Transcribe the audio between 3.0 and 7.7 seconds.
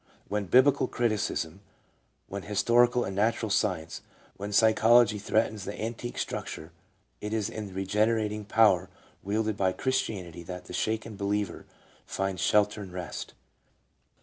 and natural science, when psychology threatens the antique structure, it is in